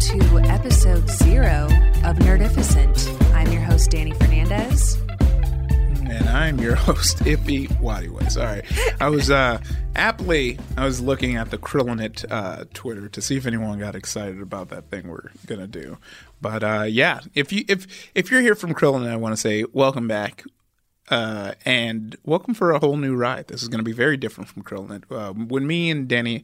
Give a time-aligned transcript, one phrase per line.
[0.00, 1.64] To episode zero
[2.04, 3.34] of Nerdificent.
[3.34, 4.96] I'm your host, Dani Fernandez.
[6.10, 8.30] And I'm your host, Ify Nwadiwe.
[8.30, 8.62] Sorry.
[9.00, 9.58] I was uh,
[9.96, 14.42] aptly, I was looking at the Krillinit uh, Twitter to see if anyone got excited
[14.42, 15.96] about that thing we're going to do.
[16.42, 19.64] But uh, yeah, if, you, if, if you're here from Krillinit, I want to say
[19.72, 20.44] welcome back.
[21.08, 23.46] Uh, and welcome for a whole new ride.
[23.46, 25.04] This is going to be very different from Krillinit.
[25.10, 26.42] Uh, when me and Dani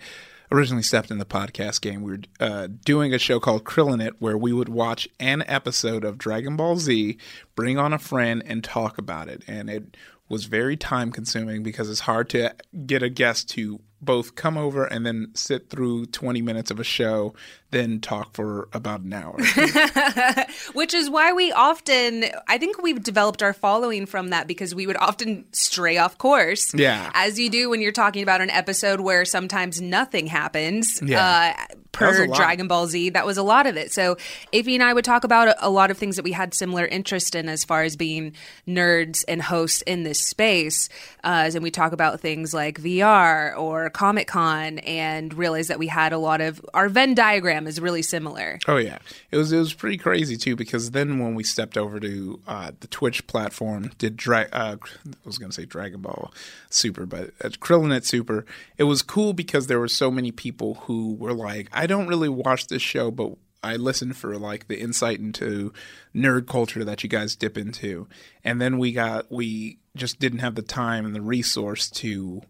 [0.52, 4.36] originally stepped in the podcast game, we were uh, doing a show called Krillinit where
[4.36, 7.16] we would watch an episode of Dragon Ball Z,
[7.56, 9.42] bring on a friend, and talk about it.
[9.48, 9.96] And it
[10.28, 12.54] was very time consuming because it's hard to
[12.86, 16.84] get a guest to both come over and then sit through 20 minutes of a
[16.84, 17.34] show,
[17.70, 19.36] then talk for about an hour.
[20.74, 24.86] Which is why we often, I think we've developed our following from that because we
[24.86, 26.74] would often stray off course.
[26.74, 27.10] Yeah.
[27.14, 31.00] As you do when you're talking about an episode where sometimes nothing happens.
[31.00, 31.56] Yeah.
[31.70, 32.26] Uh, per.
[32.26, 33.92] Dragon Ball Z, that was a lot of it.
[33.92, 34.16] So,
[34.52, 36.86] Ify and I would talk about a, a lot of things that we had similar
[36.86, 38.34] interest in as far as being
[38.66, 40.88] nerds and hosts in this space.
[41.22, 45.86] Uh, and we talk about things like VR or Comic Con and realized that we
[45.86, 48.58] had a lot of our Venn diagram is really similar.
[48.66, 48.98] Oh yeah,
[49.30, 52.72] it was it was pretty crazy too because then when we stepped over to uh,
[52.80, 56.32] the Twitch platform, did dra- uh, I was going to say Dragon Ball
[56.70, 58.44] Super, but uh, Krillinit Super,
[58.78, 62.28] it was cool because there were so many people who were like, I don't really
[62.28, 63.32] watch this show, but
[63.62, 65.72] I listen for like the insight into
[66.14, 68.08] nerd culture that you guys dip into,
[68.44, 72.42] and then we got we just didn't have the time and the resource to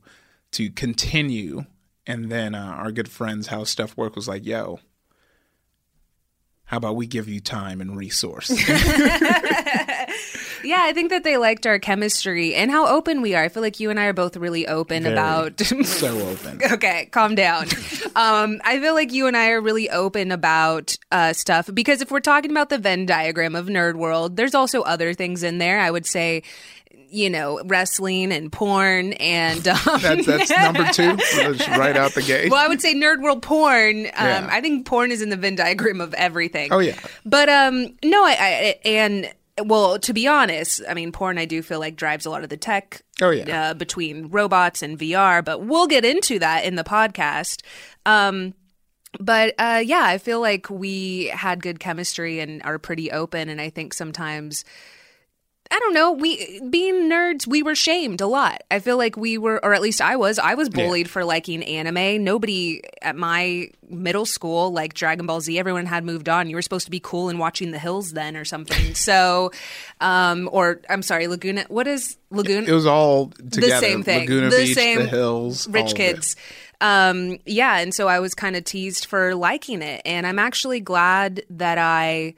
[0.52, 1.66] to continue.
[2.06, 4.80] And then uh, our good friends, How Stuff Work, was like, "Yo,
[6.64, 8.50] how about we give you time and resource?
[10.64, 13.42] Yeah, I think that they liked our chemistry and how open we are.
[13.44, 15.14] I feel like you and I are both really open Very.
[15.14, 15.60] about.
[15.60, 16.60] so open.
[16.72, 17.66] okay, calm down.
[18.16, 22.10] um, I feel like you and I are really open about uh, stuff because if
[22.10, 25.80] we're talking about the Venn diagram of nerd world, there's also other things in there.
[25.80, 26.42] I would say,
[27.14, 31.16] you know, wrestling and porn and um, That's that's number two.
[31.78, 32.50] Right out the gate.
[32.50, 34.06] well, I would say nerd world porn.
[34.06, 34.48] Um, Yeah.
[34.50, 36.72] I think porn is in the Venn diagram of everything.
[36.72, 36.98] Oh, yeah.
[37.26, 39.30] but um, no, I, I and
[39.60, 42.48] well, to be honest, I mean, porn I do feel like drives a lot of
[42.48, 43.02] the tech.
[43.20, 43.70] Oh, yeah.
[43.70, 47.62] uh, between robots and VR, but we'll get into that in the podcast.
[48.06, 48.54] Um,
[49.20, 53.60] but uh, yeah, I feel like we had good chemistry and are pretty open, and
[53.60, 54.64] I think sometimes.
[55.72, 56.12] I don't know.
[56.12, 58.62] We being nerds, we were shamed a lot.
[58.70, 60.38] I feel like we were, or at least I was.
[60.38, 62.22] I was bullied for liking anime.
[62.22, 65.58] Nobody at my middle school liked Dragon Ball Z.
[65.58, 66.50] Everyone had moved on.
[66.50, 68.94] You were supposed to be cool and watching The Hills then, or something.
[68.94, 69.50] so,
[70.02, 71.64] um, or I'm sorry, Laguna.
[71.68, 72.66] What is Laguna?
[72.66, 73.60] It was all together.
[73.60, 74.20] the same thing.
[74.20, 76.36] Laguna the Beach, same the hills, rich kids.
[76.82, 80.80] Um, yeah, and so I was kind of teased for liking it, and I'm actually
[80.80, 82.34] glad that I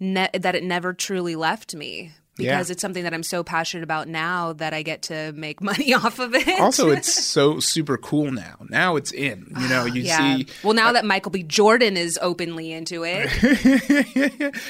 [0.00, 2.72] ne- that it never truly left me because Yeah.
[2.72, 6.18] it's something that I'm so passionate about now that I get to make money off
[6.18, 6.58] of it.
[6.60, 8.56] Also, it's so super cool now.
[8.70, 9.52] Now it's in.
[9.60, 10.36] You know, you yeah.
[10.36, 10.46] see.
[10.62, 11.42] well, now that Michael B.
[11.42, 13.28] Jordan is openly into it,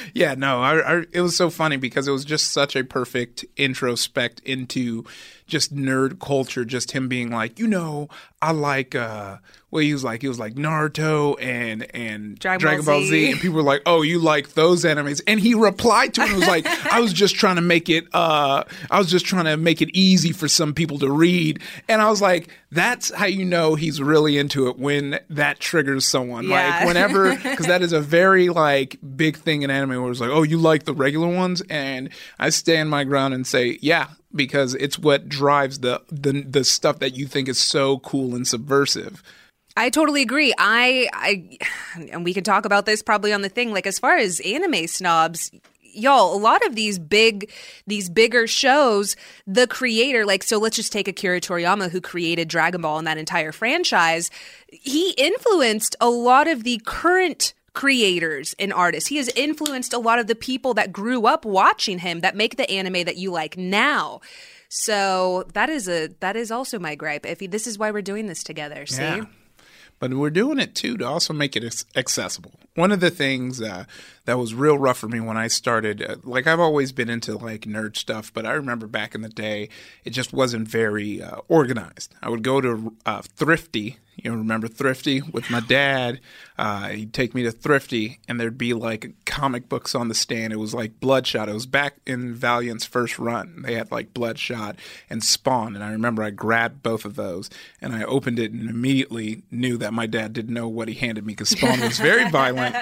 [0.13, 3.45] Yeah, no, I, I, it was so funny because it was just such a perfect
[3.55, 5.05] introspect into
[5.49, 6.63] just nerd culture.
[6.63, 8.09] Just him being like, you know,
[8.41, 8.95] I like.
[8.95, 9.37] uh
[9.71, 13.09] well, he was like, he was like Naruto and and Dragon Ball Z.
[13.09, 16.29] Z, and people were like, "Oh, you like those animes?" And he replied to it
[16.29, 19.45] and was like, "I was just trying to make it, uh, I was just trying
[19.45, 23.27] to make it easy for some people to read." And I was like, "That's how
[23.27, 26.79] you know he's really into it when that triggers someone." Yeah.
[26.79, 30.31] Like whenever, because that is a very like big thing in anime where it's like,
[30.31, 32.09] "Oh, you like the regular ones?" And
[32.39, 36.99] I stand my ground and say, "Yeah." Because it's what drives the, the the stuff
[36.99, 39.23] that you think is so cool and subversive.
[39.75, 40.53] I totally agree.
[40.57, 41.57] I, I,
[42.11, 43.71] and we can talk about this probably on the thing.
[43.71, 47.49] Like as far as anime snobs, y'all, a lot of these big,
[47.87, 49.15] these bigger shows,
[49.47, 53.17] the creator, like, so let's just take Akira Toriyama, who created Dragon Ball and that
[53.17, 54.29] entire franchise.
[54.67, 59.07] He influenced a lot of the current creators and artists.
[59.07, 62.57] He has influenced a lot of the people that grew up watching him that make
[62.57, 64.19] the anime that you like now.
[64.67, 67.25] So that is a that is also my gripe.
[67.25, 69.01] If he, this is why we're doing this together, see?
[69.01, 69.25] Yeah.
[69.97, 72.51] But we're doing it too to also make it accessible.
[72.75, 73.85] One of the things uh,
[74.25, 77.37] that was real rough for me when I started, uh, like I've always been into
[77.37, 79.69] like nerd stuff, but I remember back in the day,
[80.03, 82.13] it just wasn't very uh, organized.
[82.21, 83.99] I would go to uh, Thrifty.
[84.23, 86.19] You know, remember Thrifty with my dad?
[86.57, 90.53] Uh, he'd take me to Thrifty, and there'd be like comic books on the stand.
[90.53, 91.49] It was like Bloodshot.
[91.49, 93.61] It was back in Valiant's first run.
[93.63, 94.75] They had like Bloodshot
[95.09, 97.49] and Spawn, and I remember I grabbed both of those
[97.81, 101.25] and I opened it and immediately knew that my dad didn't know what he handed
[101.25, 102.75] me because Spawn was very violent.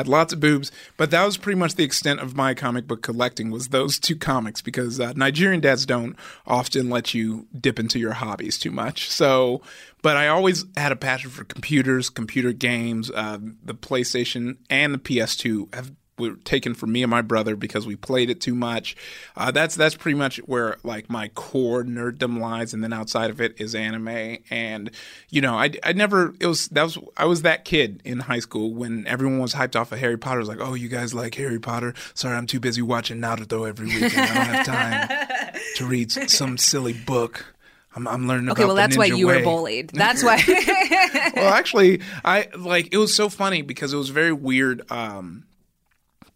[0.00, 3.02] Had lots of boobs, but that was pretty much the extent of my comic book
[3.02, 6.16] collecting was those two comics because uh, Nigerian dads don't
[6.46, 9.10] often let you dip into your hobbies too much.
[9.10, 9.60] So,
[10.00, 13.10] but I always had a passion for computers, computer games.
[13.10, 15.92] Uh, the PlayStation and the PS2 have
[16.28, 18.96] were taken from me and my brother because we played it too much.
[19.36, 23.40] Uh, that's that's pretty much where like my core nerddom lies, and then outside of
[23.40, 24.38] it is anime.
[24.50, 24.90] And
[25.30, 28.40] you know, I, I never it was that was I was that kid in high
[28.40, 30.38] school when everyone was hyped off of Harry Potter.
[30.38, 31.94] It was like, oh, you guys like Harry Potter?
[32.14, 34.12] Sorry, I'm too busy watching Naruto every weekend.
[34.16, 37.54] I don't have time to read some silly book.
[37.94, 39.38] I'm, I'm learning Okay, well, that's why you way.
[39.38, 39.90] were bullied.
[39.90, 40.40] That's why.
[41.34, 44.90] well, actually, I like it was so funny because it was very weird.
[44.92, 45.44] Um,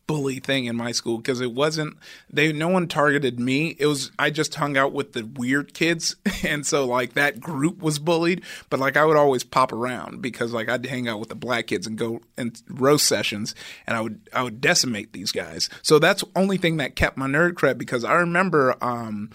[0.07, 1.97] bully thing in my school because it wasn't
[2.31, 3.77] they no one targeted me.
[3.79, 7.83] It was i just hung out with the weird kids and so like that group
[7.83, 11.31] was bullied but like i would always pop around because like i'd hang out with
[11.31, 13.55] the black kids and go and roast sessions
[13.87, 15.69] and i would i would decimate these guys.
[15.83, 19.31] So that's only thing that kept my nerd cred because i remember um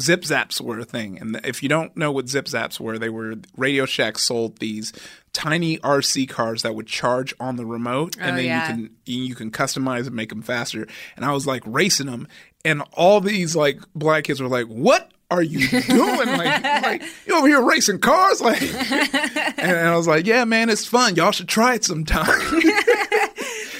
[0.00, 3.10] Zip Zaps were a thing, and if you don't know what Zip Zaps were, they
[3.10, 4.92] were Radio Shack sold these
[5.32, 8.60] tiny RC cars that would charge on the remote, and Oh, then yeah.
[8.68, 10.86] you can you can customize and make them faster.
[11.16, 12.26] And I was like racing them,
[12.64, 16.16] and all these like black kids were like, "What are you doing?
[16.36, 20.86] like, like you over here racing cars?" Like, and I was like, "Yeah, man, it's
[20.86, 21.14] fun.
[21.16, 22.26] Y'all should try it sometime."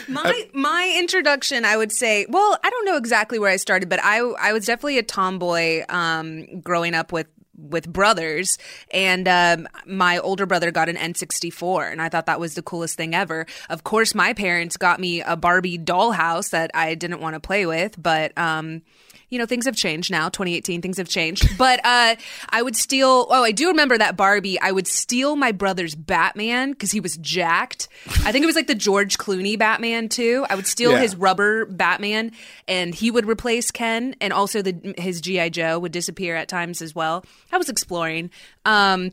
[0.08, 4.00] My my introduction, I would say, well, I don't know exactly where I started, but
[4.02, 7.28] I I was definitely a tomboy um, growing up with
[7.70, 8.58] with brothers,
[8.90, 12.96] and um, my older brother got an N64, and I thought that was the coolest
[12.96, 13.46] thing ever.
[13.68, 17.66] Of course, my parents got me a Barbie dollhouse that I didn't want to play
[17.66, 18.36] with, but.
[18.36, 18.82] Um,
[19.30, 20.28] you know, things have changed now.
[20.28, 21.48] 2018, things have changed.
[21.58, 22.16] But uh,
[22.48, 23.26] I would steal.
[23.30, 24.60] Oh, I do remember that Barbie.
[24.60, 27.88] I would steal my brother's Batman because he was jacked.
[28.24, 30.44] I think it was like the George Clooney Batman too.
[30.50, 31.00] I would steal Yeah.
[31.00, 32.32] his rubber Batman,
[32.66, 36.82] and he would replace Ken, and also the his GI Joe would disappear at times
[36.82, 37.24] as well.
[37.52, 38.30] I was exploring.
[38.64, 39.12] Um,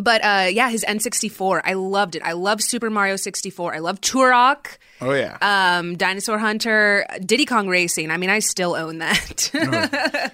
[0.00, 1.60] but uh, yeah, his N64.
[1.64, 2.22] I loved it.
[2.22, 3.74] I love Super Mario 64.
[3.74, 4.78] I love Turok.
[5.00, 5.38] oh yeah.
[5.40, 8.10] Um, Dinosaur Hunter, Diddy Kong Racing.
[8.10, 9.50] I mean, I still own that.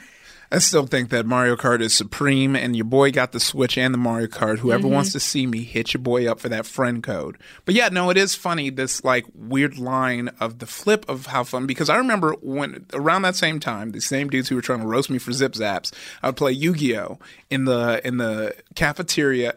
[0.51, 3.93] I still think that Mario Kart is supreme, and your boy got the Switch and
[3.93, 4.59] the Mario Kart.
[4.59, 4.93] Whoever Mm-hmm.
[4.95, 7.37] wants to see me, hit your boy up for that friend code.
[7.65, 11.43] But yeah, no, it is funny this like weird line of the flip of how
[11.45, 11.67] fun.
[11.67, 14.87] Because I remember when around that same time, the same dudes who were trying to
[14.87, 17.19] roast me for Zip Zaps, I would play Yu Gi Oh
[17.51, 19.55] in the in the cafeteria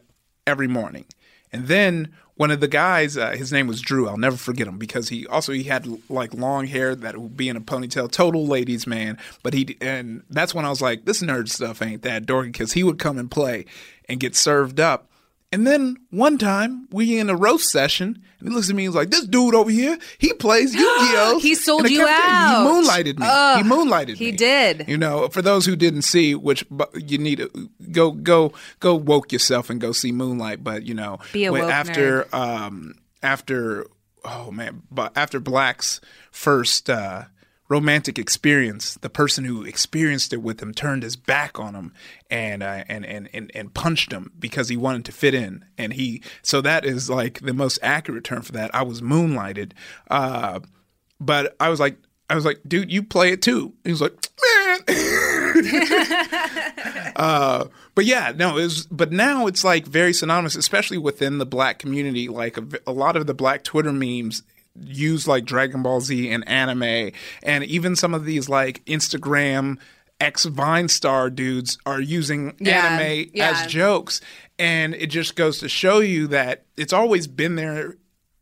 [0.47, 1.05] every morning,
[1.53, 4.07] and then one of the guys, uh, his name was Drew.
[4.07, 7.49] I'll never forget him because he also he had like long hair that would be
[7.49, 9.17] in a ponytail, total ladies man.
[9.43, 12.71] But he and that's when I was like, this nerd stuff ain't that dorky because
[12.71, 13.65] he would come and play
[14.07, 15.08] and get served up.
[15.51, 18.93] And then one time we in a roast session, and he looks at me and
[18.93, 22.63] he's like, "This dude over here, he plays Yu-Gi-Oh." He sold you out.
[22.63, 23.25] He moonlighted me.
[23.25, 24.31] he moonlighted he me.
[24.31, 24.85] He did.
[24.87, 26.63] You know, for those who didn't see, which
[26.93, 30.63] you need to go go go woke yourself and go see Moonlight.
[30.63, 33.87] But you know, Be a when- after um after
[34.23, 35.99] oh man, but after Black's
[36.31, 37.23] first uh
[37.69, 41.93] romantic experience, the person who experienced it with him turned his back on him
[42.29, 45.63] and uh, and, and and and punched him because he wanted to fit in.
[45.77, 48.73] And he so that is like the most accurate term for that.
[48.73, 49.73] I was moonlighted.
[50.09, 50.59] Uh
[51.19, 51.97] but I was like
[52.29, 53.73] I was like, dude, you play it too.
[53.83, 54.79] He was like, man.
[57.15, 58.85] uh, but yeah, no, it was.
[58.85, 62.27] But now it's like very synonymous, especially within the black community.
[62.27, 64.43] Like a, a lot of the black Twitter memes
[64.81, 67.11] use like Dragon Ball Z and anime,
[67.43, 69.77] and even some of these like Instagram
[70.19, 73.51] ex Vine star dudes are using Yeah, anime yeah.
[73.51, 74.21] as jokes,
[74.57, 77.95] and it just goes to show you that it's always been there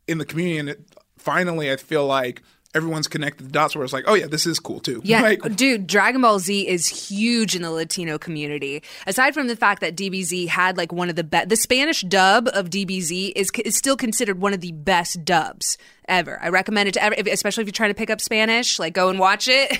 [0.08, 0.80] in the community, and it,
[1.18, 2.42] finally, I feel like
[2.76, 5.02] everyone's connected the dots where it's like, oh yeah, this is cool too.
[5.04, 8.84] Yeah, Like, dude, Dragon Ball Z is huge in the Latino community.
[9.08, 12.48] Aside from the fact that DBZ had like one of the best, the Spanish dub
[12.54, 16.40] of DBZ is is still considered one of the best dubs ever.
[16.42, 19.10] I recommend it to every, especially if you're trying to pick up Spanish, like go
[19.10, 19.78] and watch it.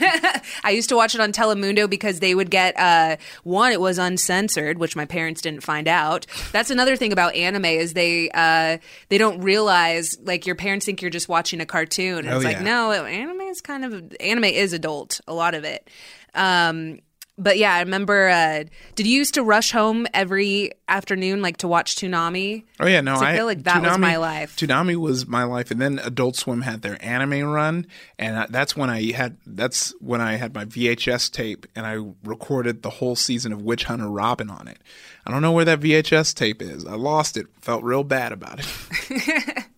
[0.64, 3.98] I used to watch it on Telemundo because they would get uh, one, it was
[3.98, 6.26] uncensored, which my parents didn't find out.
[6.52, 8.78] That's another thing about anime is they uh,
[9.10, 12.20] they don't realize like your parents think you're just watching a cartoon.
[12.20, 15.64] And Oh, it's like no, anime is kind of anime is adult, a lot of
[15.64, 15.90] it.
[16.34, 17.00] Um,
[17.38, 18.30] but yeah, I remember.
[18.30, 18.64] Uh,
[18.96, 22.64] did you used to rush home every afternoon, like to watch Toonami?
[22.80, 24.58] Oh yeah, no, I feel like that was my life.
[24.58, 27.86] Toonami was my life, and then Adult Swim had their anime run,
[28.18, 32.04] and I, that's when I had that's when I had my VHS tape, and I
[32.24, 34.80] recorded the whole season of Witch Hunter Robin on it.
[35.26, 36.86] I don't know where that VHS tape is.
[36.86, 37.48] I lost it.
[37.62, 39.66] Felt real bad about it.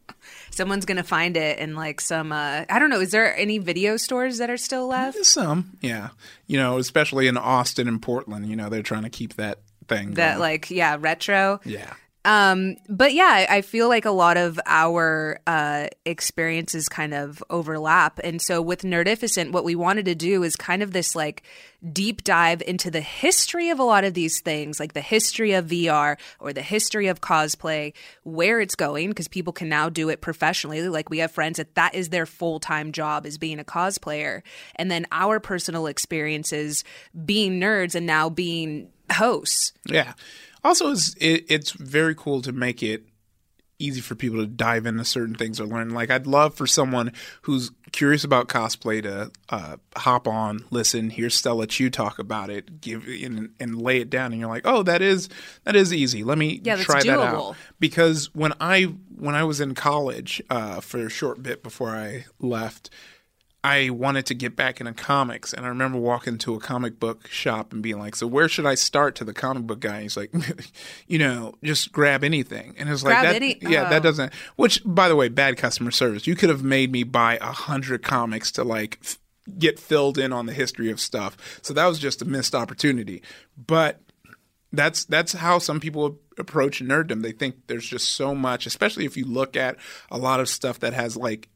[0.59, 2.33] Someone's gonna find it in like some.
[2.33, 2.99] Uh, I don't know.
[2.99, 5.23] Is there any video stores that are still left?
[5.23, 6.09] Some, yeah,
[6.47, 8.45] you know, especially in Austin and Portland.
[8.45, 10.15] You know, they're trying to keep that thing.
[10.15, 10.39] That going.
[10.41, 11.61] like yeah, retro.
[11.63, 11.93] yeah.
[12.25, 18.19] Um, but yeah, I feel like a lot of our uh, experiences kind of overlap.
[18.23, 21.43] And so with Nerdificent, what we wanted to do is kind of this like
[21.93, 25.67] deep dive into the history of a lot of these things, like the history of
[25.67, 30.19] VR or the history of cosplay, where it's going, because people can now do it
[30.19, 30.87] professionally.
[30.89, 34.41] Like we have friends that that is their full time job is being a cosplayer.
[34.75, 36.83] And then our personal experiences
[37.25, 39.71] being nerds and now being hosts.
[39.85, 40.13] Yeah.
[40.63, 43.03] Also, it's, it, it's very cool to make it
[43.81, 45.91] easy for people to dive into certain things or learn.
[45.91, 47.13] Like, I'd love for someone
[47.43, 52.81] who's curious about cosplay to uh, hop on, listen, hear Stella Chu talk about it,
[52.81, 55.29] give and, and lay it down, and you're like, oh, that is
[55.63, 56.23] that is easy.
[56.23, 57.55] Let me Yeah, try that out.
[57.79, 58.83] Because when I
[59.15, 62.89] when I was in college uh, for a short bit before I left.
[63.63, 67.27] I wanted to get back into comics, and I remember walking to a comic book
[67.27, 70.15] shop and being like, "So where should I start?" To the comic book guy, he's
[70.15, 70.33] like,
[71.07, 73.89] "You know, just grab anything." And it's like that, any- yeah, oh.
[73.89, 74.33] that doesn't.
[74.55, 76.25] Which, by the way, bad customer service.
[76.25, 79.19] You could have made me buy a hundred comics to like f-
[79.57, 81.59] get filled in on the history of stuff.
[81.61, 83.21] So that was just a missed opportunity.
[83.57, 83.99] But
[84.71, 87.23] that's that's how some people approach nerddom.
[87.23, 89.77] They think there's just so much, especially if you look at
[90.11, 91.49] a lot of stuff that has like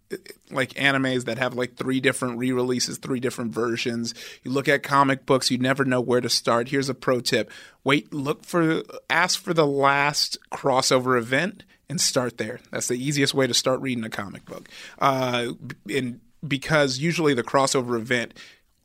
[0.51, 4.13] like animes that have like three different re-releases, three different versions.
[4.43, 6.69] You look at comic books, you never know where to start.
[6.69, 7.51] Here's a pro tip.
[7.83, 12.59] Wait, look for ask for the last crossover event and start there.
[12.71, 14.69] That's the easiest way to start reading a comic book.
[14.99, 15.53] Uh
[15.89, 18.33] and because usually the crossover event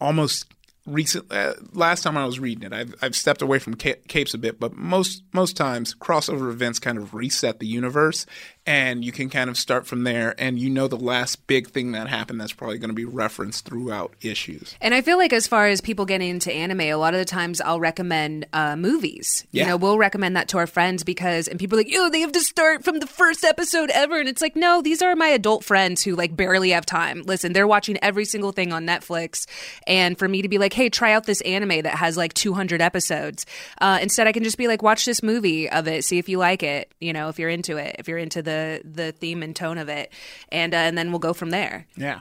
[0.01, 0.47] almost
[0.89, 4.35] recent uh, last time I was reading it, I've I've stepped away from ca- capes
[4.35, 8.27] a bit, but most most times crossover events kind of reset the universe,
[8.69, 11.93] and you can kind of start from there, and you know the last big thing
[11.93, 14.77] that happened that's probably going to be referenced throughout issues.
[14.83, 17.25] And I feel like as far as people getting into anime, a lot of the
[17.25, 19.47] times I'll recommend uh, movies.
[19.53, 22.21] You know, we'll recommend that to our friends because, and people are like, oh, they
[22.21, 24.21] have to start from the first episode ever.
[24.21, 27.23] And it's like, no, these are my adult friends who like barely have time.
[27.23, 29.47] Listen, they're watching every single thing on Netflix.
[29.87, 32.83] And for me to be like, hey, try out this anime that has like 200
[32.83, 33.47] episodes.
[33.81, 36.37] Uh, instead, I can just be like, watch this movie of it, see if you
[36.37, 39.55] like it, you know, if you're into it, if you're into the, the theme and
[39.55, 40.13] tone of it.
[40.51, 41.87] And, uh, and then we'll go from there.
[41.97, 42.21] Yeah.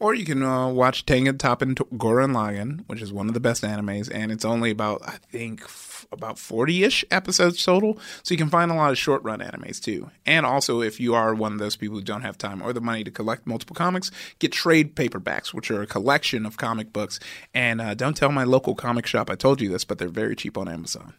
[0.00, 3.40] Or you can uh, watch Tengen Toppan to- Gurren Lagann, which is one of the
[3.40, 7.98] best animes, and it's only about I think f- about forty ish episodes total.
[8.22, 10.08] So you can find a lot of short run animes too.
[10.24, 12.80] And also, if you are one of those people who don't have time or the
[12.80, 17.18] money to collect multiple comics, get trade paperbacks, which are a collection of comic books.
[17.52, 20.36] And uh, don't tell my local comic shop I told you this, but they're very
[20.36, 21.14] cheap on Amazon.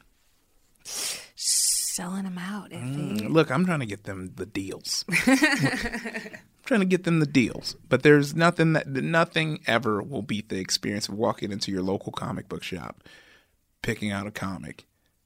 [1.99, 2.69] Selling them out.
[2.69, 3.19] Ify.
[3.19, 5.03] Mm, look, I'm trying to get them the deals.
[5.27, 7.75] I'm trying to get them the deals.
[7.89, 12.13] But there's nothing that nothing ever will beat the experience of walking into your local
[12.13, 13.03] comic book shop,
[13.81, 14.85] picking out a comic,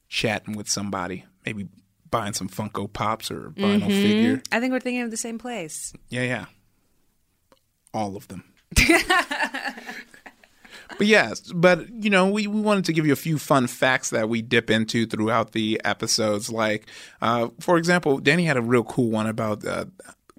[0.10, 1.68] chatting with somebody, maybe
[2.10, 3.90] buying some Funko Pops or a vinyl mm-hmm.
[3.90, 4.42] figure.
[4.52, 5.94] I think we're thinking of the same place.
[6.10, 6.46] Yeah, yeah.
[7.94, 8.46] All of them.
[10.98, 14.10] but yes, but you know, we, we wanted to give you a few fun facts
[14.12, 16.50] that we dip into throughout the episodes.
[16.50, 16.88] Like,
[17.22, 19.86] uh, for example, Dani had a real cool one about uh,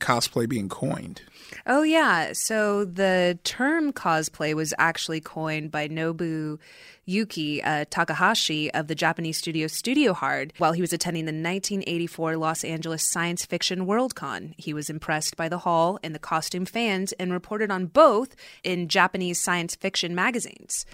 [0.01, 1.23] cosplay being coined.
[1.67, 2.33] Oh, yeah.
[2.33, 6.59] So the term cosplay was actually coined by Nobu
[7.07, 12.37] Yuki uh, Takahashi of the Japanese studio Studio Hard while he was attending the 1984
[12.37, 14.55] Los Angeles Science Fiction Worldcon.
[14.57, 18.89] He was impressed by the hall and the costume fans and reported on both in
[18.89, 20.87] Japanese science fiction magazines.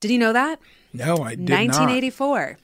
[0.00, 0.60] Did you know that?
[0.92, 2.58] No, I did 1984.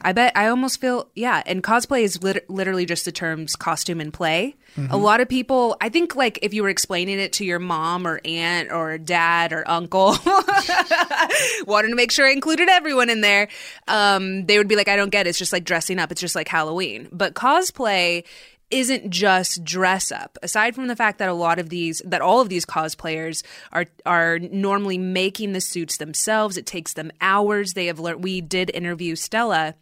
[0.00, 4.00] I bet I almost feel yeah, and cosplay is lit- literally just the terms costume
[4.00, 4.54] and play.
[4.76, 4.92] Mm-hmm.
[4.92, 8.06] A lot of people, I think, like if you were explaining it to your mom
[8.06, 10.16] or aunt or dad or uncle,
[11.66, 13.48] wanted to make sure I included everyone in there,
[13.88, 15.30] um, they would be like, "I don't get it.
[15.30, 16.12] It's just like dressing up.
[16.12, 18.24] It's just like Halloween." But cosplay
[18.70, 20.38] isn't just dress up.
[20.42, 23.86] Aside from the fact that a lot of these that all of these cosplayers are
[24.04, 27.74] are normally making the suits themselves, it takes them hours.
[27.74, 29.74] They have learned we did interview Stella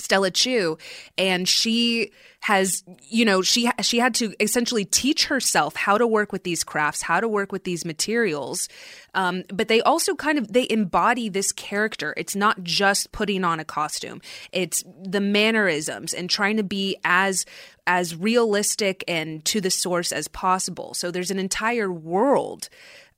[0.00, 0.78] Stella Chu,
[1.16, 6.30] and she has, you know, she she had to essentially teach herself how to work
[6.30, 8.68] with these crafts, how to work with these materials.
[9.14, 12.14] Um, but they also kind of they embody this character.
[12.16, 14.20] It's not just putting on a costume;
[14.52, 17.44] it's the mannerisms and trying to be as
[17.88, 20.94] as realistic and to the source as possible.
[20.94, 22.68] So there's an entire world.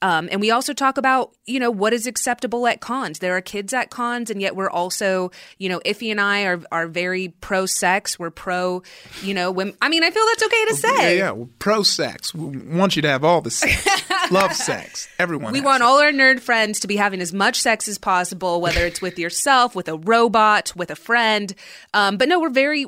[0.02, 3.18] Um, and we also talk about, you know, what is acceptable at cons.
[3.18, 6.60] There are kids at cons, and yet we're also, you know, Ify and I are
[6.72, 8.18] are very pro sex.
[8.18, 8.82] We're pro,
[9.22, 9.76] you know, women.
[9.82, 11.16] I mean, I feel that's okay to say.
[11.16, 11.30] Yeah, yeah.
[11.32, 12.34] Well, pro sex.
[12.34, 13.88] We want you to have all the sex.
[14.30, 15.08] Love sex.
[15.18, 15.52] Everyone.
[15.52, 18.86] We want all our nerd friends to be having as much sex as possible, whether
[18.86, 21.54] it's with yourself, with a robot, with a friend.
[21.94, 22.86] Um, but no, we're very.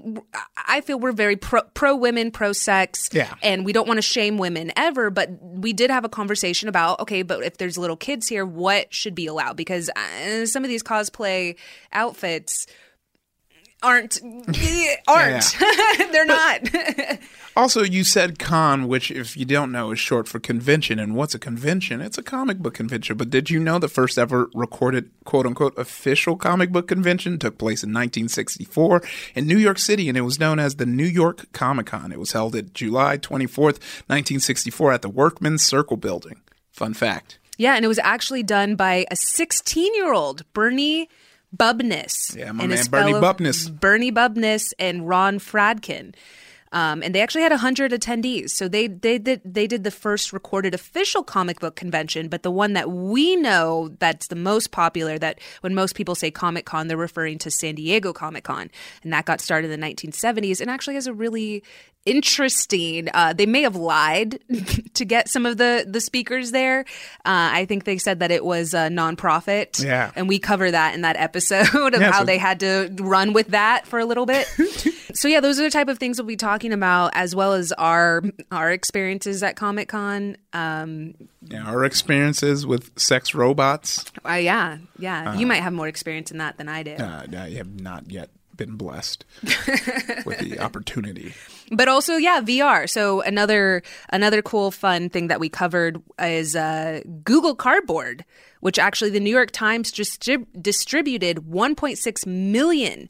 [0.56, 3.08] I feel we're very pro, pro women, pro sex.
[3.12, 3.34] Yeah.
[3.42, 5.10] and we don't want to shame women ever.
[5.10, 8.92] But we did have a conversation about okay, but if there's little kids here, what
[8.94, 9.56] should be allowed?
[9.56, 11.56] Because uh, some of these cosplay
[11.92, 12.66] outfits
[13.82, 14.20] aren't
[15.08, 15.56] aren't
[16.12, 16.68] they're not.
[17.54, 20.98] Also, you said con, which, if you don't know, is short for convention.
[20.98, 22.00] And what's a convention?
[22.00, 23.18] It's a comic book convention.
[23.18, 27.58] But did you know the first ever recorded quote unquote official comic book convention took
[27.58, 29.02] place in 1964
[29.34, 32.10] in New York City, and it was known as the New York Comic Con.
[32.10, 36.40] It was held at July 24th, 1964, at the Workmen's Circle Building.
[36.70, 37.38] Fun fact.
[37.58, 41.10] Yeah, and it was actually done by a 16 year old, Bernie
[41.56, 42.36] Bubnis.
[42.36, 43.80] Yeah, my and man Bernie Bubnis.
[43.80, 46.14] Bernie Bubnis and Ron Fradkin.
[46.72, 48.50] Um, and they actually had 100 attendees.
[48.50, 52.50] So they, they, did, they did the first recorded official comic book convention, but the
[52.50, 56.88] one that we know that's the most popular, that when most people say Comic Con,
[56.88, 58.70] they're referring to San Diego Comic Con.
[59.02, 61.62] And that got started in the 1970s and actually has a really
[62.04, 63.08] interesting.
[63.12, 64.38] Uh, they may have lied
[64.94, 66.80] to get some of the the speakers there.
[67.24, 69.82] Uh, I think they said that it was a nonprofit.
[69.84, 70.10] Yeah.
[70.16, 73.32] and we cover that in that episode of Yeah, how so- they had to run
[73.32, 74.46] with that for a little bit.
[75.14, 77.72] so yeah, those are the type of things we'll be talking about, as well as
[77.72, 80.36] our our experiences at Comic Con.
[80.52, 84.04] Um, Yeah, our experiences with sex robots.
[84.28, 86.92] uh, yeah, yeah, you might have more experience in that than I do.
[86.92, 88.30] Uh, I have not yet
[88.66, 89.24] been blessed
[90.24, 91.34] with the opportunity.
[91.72, 97.00] but also yeah vr so another another cool fun thing that we covered is uh,
[97.24, 98.24] google cardboard
[98.60, 100.28] which actually the new york times just
[100.60, 103.08] distributed 1.6 million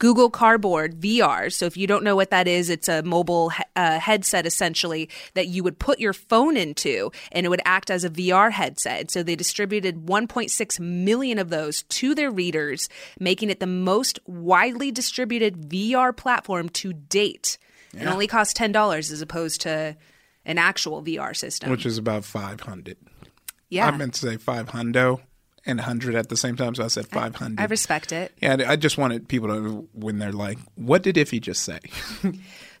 [0.00, 1.52] Google Cardboard VR.
[1.52, 5.08] So if you don't know what that is, it's a mobile he- uh, headset essentially
[5.34, 9.10] that you would put your phone into and it would act as a VR headset.
[9.10, 12.88] So they distributed 1.6 million of those to their readers,
[13.20, 17.58] making it the most widely distributed VR platform to date.
[17.92, 19.96] It only costs $10 as opposed to
[20.46, 21.70] an actual VR system.
[21.70, 22.96] which is about 500.
[23.68, 23.86] yeah.
[23.86, 25.18] I meant to say 500
[25.70, 27.60] and 100 at the same time, so I said 500.
[27.60, 28.32] I respect it.
[28.42, 31.80] yeah, I just wanted people to, when they're like, what did Ify just say?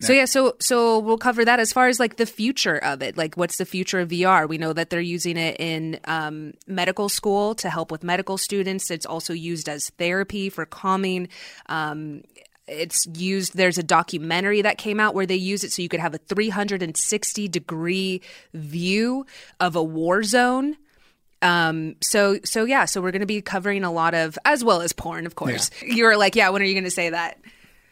[0.02, 3.18] So yeah, so so we'll cover that as far as like the future of it.
[3.18, 4.48] Like, what's the future of VR?
[4.48, 8.90] We know that they're using it in um, medical school to help with medical students.
[8.90, 11.28] It's also used as therapy for calming.
[11.66, 12.22] Um,
[12.66, 13.56] it's used.
[13.56, 16.18] There's a documentary that came out where they use it so you could have a
[16.18, 18.22] 360 degree
[18.54, 19.26] view
[19.58, 20.78] of a war zone.
[21.42, 24.82] Um, so so yeah, so we're going to be covering a lot of as well
[24.82, 25.70] as porn, of course.
[25.82, 27.38] You were like, yeah, when are you going to say that?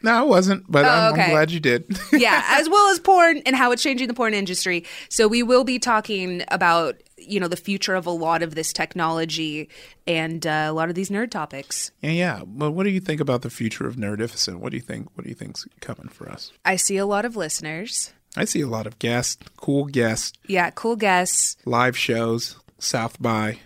[0.01, 1.23] No, I wasn't, but Oh, I'm, okay.
[1.23, 1.83] I'm glad you did.
[2.13, 4.85] yeah, as well as porn and how it's changing the porn industry.
[5.09, 8.71] So we will be talking about you know the future of a lot of this
[8.71, 9.67] technology
[10.07, 11.91] and uh, a lot of these nerd topics.
[12.01, 12.41] yeah, yeah.
[12.47, 14.57] Well, what do you think about the future of Nerdificent?
[14.59, 15.09] What do you think?
[15.15, 16.51] What do you think's coming for us?
[16.63, 18.13] I see a lot of listeners.
[18.37, 23.59] I see a lot of guests, cool guests, Yeah, cool guests, live shows, South by,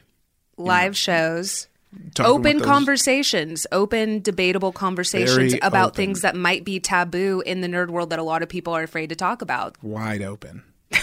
[0.58, 1.68] live shows.
[2.20, 5.96] open conversations, open debatable conversations Very about open.
[5.98, 8.84] things that might be taboo in the nerd world that a lot of people are
[8.84, 9.76] afraid to talk about.
[9.84, 10.64] wide open.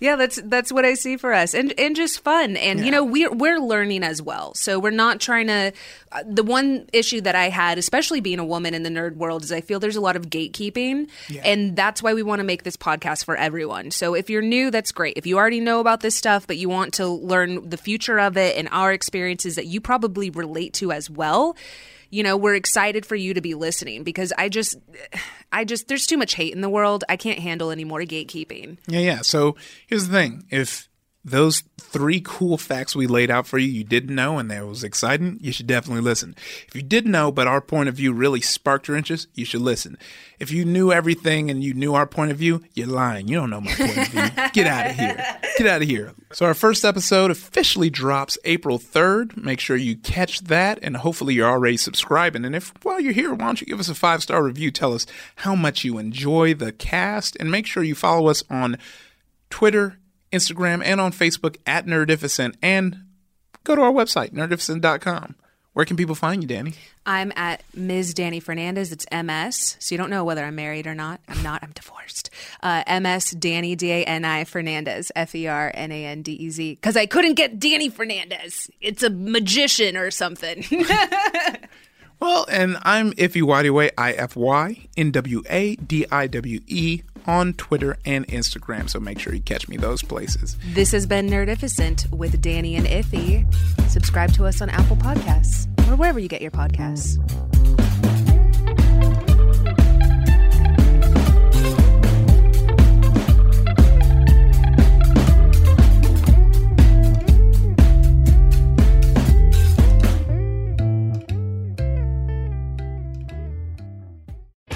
[0.00, 3.04] Yeah, that's that's what I see for us, and and just fun, and you know
[3.04, 4.54] we're we're learning as well.
[4.54, 5.72] So we're not trying to.
[6.12, 9.42] Uh, the one issue that I had, especially being a woman in the nerd world,
[9.42, 11.08] is I feel there's a lot of gatekeeping,
[11.44, 13.90] and that's why we want to make this podcast for everyone.
[13.90, 15.16] So if you're new, that's great.
[15.16, 18.36] If you already know about this stuff, but you want to learn the future of
[18.36, 21.56] it and our experiences that you probably relate to as well.
[22.14, 24.76] You know, we're excited for you to be listening because I just,
[25.50, 27.02] I just, there's too much hate in the world.
[27.08, 28.78] I can't handle any more gatekeeping.
[28.86, 29.22] Yeah, yeah.
[29.22, 29.56] So
[29.88, 30.88] here's the thing: if
[31.24, 34.84] those three cool facts we laid out for you, you didn't know, and that was
[34.84, 36.34] exciting, you should definitely listen.
[36.68, 39.62] If you did know, but our point of view really sparked your interest, you should
[39.62, 39.96] listen.
[40.38, 43.28] If you knew everything and you knew our point of view, you're lying.
[43.28, 44.30] You don't know my point of view.
[44.52, 45.38] Get out of here.
[45.56, 46.12] Get out of here.
[46.32, 49.36] So our first episode officially drops April 3rd.
[49.36, 52.44] Make sure you catch that, and hopefully you're already subscribing.
[52.44, 54.70] And if while you're here, why don't you give us a five star review?
[54.70, 55.06] Tell us
[55.36, 58.76] how much you enjoy the cast, and make sure you follow us on
[59.48, 59.98] Twitter,
[60.34, 62.98] Instagram, and on Facebook at Nerdificent, and
[63.64, 65.36] go to our website, nerdificent.com.
[65.74, 66.76] Where can people find you, Dani?
[67.04, 68.14] I'm at Ms.
[68.14, 68.92] Dani Fernandez.
[68.92, 69.76] It's MS.
[69.80, 71.20] So you don't know whether I'm married or not.
[71.28, 71.64] I'm not.
[71.64, 72.30] I'm divorced.
[72.62, 76.32] Uh, MS Dani, D A N I Fernandez, F E R N A N D
[76.32, 76.74] E Z.
[76.76, 78.70] Because I couldn't get Dani Fernandez.
[78.80, 80.64] It's a magician or something.
[82.20, 87.02] Well, and I'm Ify Nwadiwe, I F Y N W A D I W E
[87.26, 88.88] on Twitter and Instagram.
[88.88, 90.56] So make sure you catch me those places.
[90.74, 93.46] this has been Nerdificent with Dani and Ify.
[93.90, 97.18] Subscribe to us on Apple Podcasts or wherever you get your podcasts.